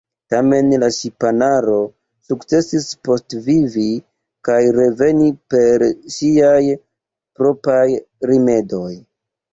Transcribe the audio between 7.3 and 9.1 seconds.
propraj rimedoj.